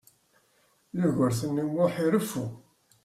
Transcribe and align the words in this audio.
Yugurten 0.99 1.61
U 1.63 1.67
Muḥ 1.73 1.93
ireffu. 2.05 2.45